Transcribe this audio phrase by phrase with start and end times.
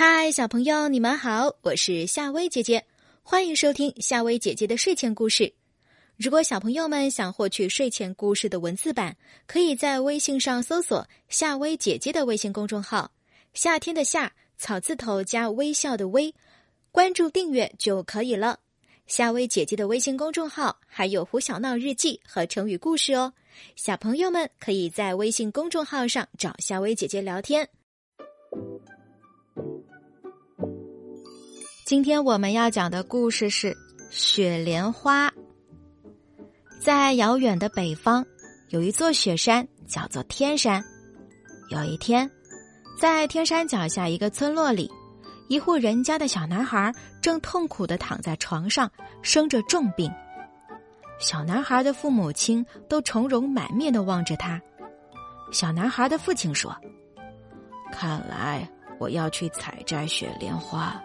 [0.00, 2.84] 嗨，小朋友，你们好，我是夏薇姐姐，
[3.20, 5.52] 欢迎收听夏薇姐姐的睡前故事。
[6.16, 9.16] 如果小朋友们想获取睡前故事的文字版，
[9.48, 13.10] 可以在微信上搜索“夏薇姐姐”的微信公众号
[13.54, 16.32] “夏天的夏草字头加微笑的微”，
[16.92, 18.60] 关注订阅就可以了。
[19.08, 23.32] 夏薇姐姐的微信公众号还有胡小闹日记和成语故事哦，
[23.74, 27.68] 小朋友们可以在微信公众号上找夏薇姐姐聊天。
[31.88, 33.74] 今天我们要讲的故事是
[34.10, 35.32] 雪莲花。
[36.78, 38.26] 在遥远的北方，
[38.68, 40.84] 有一座雪山，叫做天山。
[41.70, 42.30] 有一天，
[43.00, 44.92] 在天山脚下一个村落里，
[45.48, 50.12] 一户人家的小男孩正痛苦的躺在床上，生着重病。
[51.18, 54.60] 小男孩的父母亲都愁容满面的望着他。
[55.52, 56.76] 小男孩的父亲说
[57.90, 58.68] ：“看来
[58.98, 61.02] 我要去采摘雪莲花，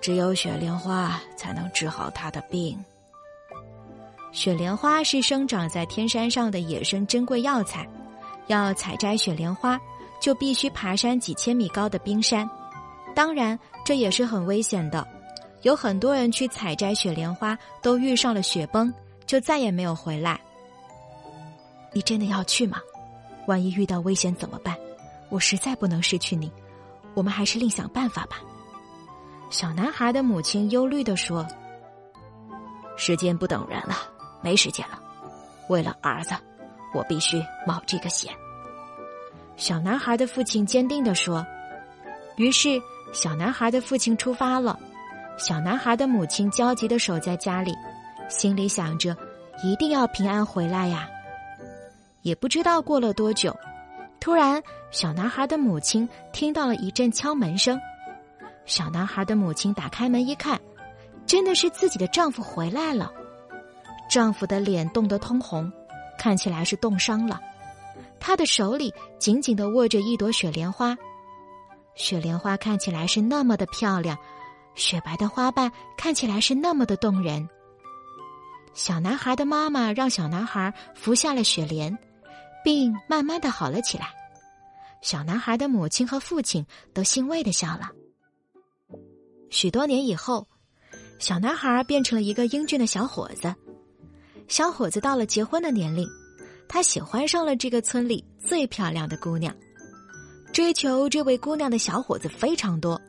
[0.00, 2.78] 只有雪莲花才能治好他的病。”
[4.32, 7.88] 雪莲花是生长在天山上的野生珍贵药材，
[8.48, 9.80] 要采摘雪莲花，
[10.20, 12.48] 就必须爬山几千米高的冰山，
[13.14, 15.06] 当然这也是很危险的。
[15.62, 18.92] 有很多人去采摘雪莲花，都遇上了雪崩，
[19.24, 20.40] 就再也没有回来。
[21.92, 22.78] 你真的要去吗？
[23.46, 24.76] 万一遇到危险怎么办？
[25.30, 26.50] 我实在不能失去你，
[27.14, 28.40] 我们还是另想办法吧。
[29.54, 31.46] 小男孩的母亲忧虑地说
[32.98, 33.94] ：“时间不等人了。”
[34.42, 35.00] 没时间了，
[35.68, 36.34] 为了儿子，
[36.92, 38.34] 我必须冒这个险。
[39.56, 41.46] 小男孩的父亲坚定地说。
[42.34, 42.82] 于是，
[43.12, 44.76] 小男孩的父亲出发了。
[45.38, 47.72] 小男孩的母亲焦急的守在家里，
[48.28, 49.16] 心里想着
[49.62, 51.08] 一定要平安回来呀。
[52.22, 53.56] 也不知道过了多久，
[54.18, 54.60] 突然，
[54.90, 57.80] 小男孩的母亲听到了一阵敲门声。
[58.66, 60.60] 小男孩的母亲打开门一看，
[61.26, 63.12] 真的是自己的丈夫回来了。
[64.10, 65.70] 丈夫的脸冻得通红，
[66.18, 67.40] 看起来是冻伤了。
[68.20, 70.96] 他的手里紧紧的握着一朵雪莲花，
[71.94, 74.16] 雪莲花看起来是那么的漂亮，
[74.74, 77.48] 雪白的花瓣看起来是那么的动人。
[78.72, 81.96] 小男孩的妈妈让小男孩服下了雪莲，
[82.64, 84.08] 病慢慢的好了起来。
[85.00, 87.90] 小男孩的母亲和父亲都欣慰的笑了。
[89.54, 90.48] 许多年以后，
[91.20, 93.54] 小男孩变成了一个英俊的小伙子。
[94.48, 96.08] 小伙子到了结婚的年龄，
[96.66, 99.54] 他喜欢上了这个村里最漂亮的姑娘。
[100.52, 103.00] 追求这位姑娘的小伙子非常多，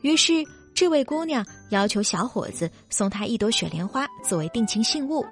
[0.00, 0.32] 于是
[0.74, 5.26] 这位姑娘要求小伙子送她一朵雪莲花作为定情信物。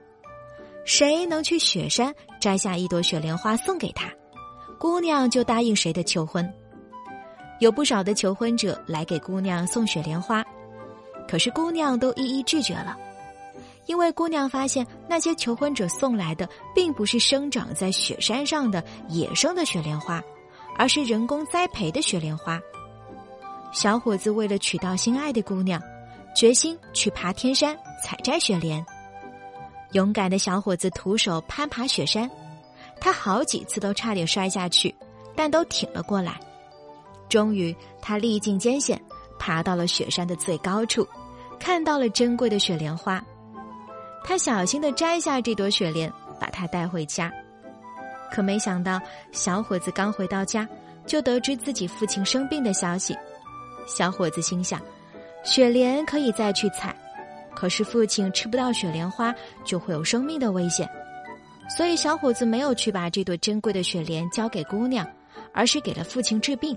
[0.84, 4.12] 谁能去雪山摘下一朵雪莲花送给她，
[4.78, 6.46] 姑娘就答应谁的求婚。
[7.64, 10.44] 有不少的求婚者来给姑娘送雪莲花，
[11.26, 12.94] 可是姑娘都一一拒绝了。
[13.86, 20.22] 因为姑娘发现那些求婚者送来的并不是生长在雪山上的野生的雪莲花，
[20.76, 22.60] 而是人工栽培的雪莲花。
[23.72, 25.80] 小伙子为了娶到心爱的姑娘，
[26.36, 28.84] 决心去爬天山采摘雪莲。
[29.92, 32.30] 勇敢的小伙子徒手攀爬雪山，
[33.00, 34.94] 他好几次都差点摔下去，
[35.34, 36.38] 但都挺了过来。
[37.28, 39.00] 终于，他历尽艰险，
[39.38, 41.06] 爬到了雪山的最高处，
[41.58, 43.24] 看到了珍贵的雪莲花。
[44.22, 47.32] 他小心的摘下这朵雪莲，把它带回家。
[48.30, 49.00] 可没想到，
[49.32, 50.68] 小伙子刚回到家，
[51.06, 53.16] 就得知自己父亲生病的消息。
[53.86, 54.80] 小伙子心想，
[55.44, 56.96] 雪莲可以再去采，
[57.54, 59.34] 可是父亲吃不到雪莲花，
[59.64, 60.88] 就会有生命的危险。
[61.76, 65.06] 所以，小伙子没有去把这朵珍贵的雪莲交给姑娘，
[65.52, 66.76] 而是给了父亲治病。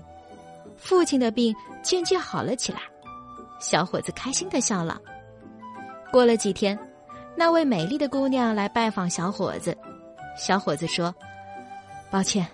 [0.78, 2.80] 父亲的病渐渐好了起来，
[3.60, 5.00] 小伙子开心的笑了。
[6.10, 6.78] 过了几天。
[7.40, 9.78] 那位美丽的姑娘来拜访小伙子，
[10.36, 11.14] 小伙子说
[12.10, 12.44] ：“抱歉，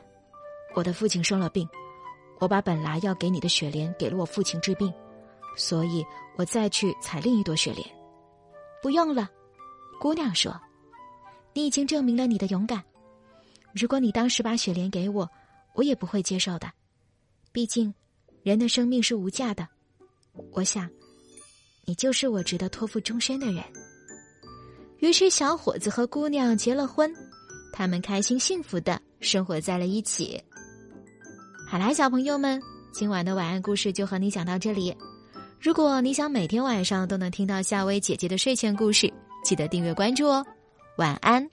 [0.74, 1.66] 我的父亲生了病，
[2.38, 4.92] 我把本来要给你的雪莲给了我父亲治病，
[5.56, 6.04] 所以
[6.36, 7.88] 我再去采另一朵雪莲。”
[8.82, 9.26] 不用了，
[9.98, 10.54] 姑娘说
[11.54, 12.84] ：“你已经证明了你的勇敢。
[13.72, 15.26] 如果你当时把雪莲给我，
[15.72, 16.70] 我也不会接受的。
[17.52, 17.94] 毕竟，
[18.44, 19.66] 人的生命是无价的。
[20.52, 20.88] 我想，
[21.84, 23.64] 你就是我值得托付终身的人。”
[25.00, 27.12] 于是，小伙子和姑娘结了婚，
[27.72, 30.40] 他们开心幸福的生活在了一起。
[31.66, 32.60] 好啦，小朋友们，
[32.92, 34.94] 今晚的晚安故事就和你讲到这里。
[35.60, 39.12] 如果你想每天晚上都能听到夏薇姐姐的睡前故事，
[39.42, 40.44] 记得订阅关注哦。
[40.98, 41.50] 晚安。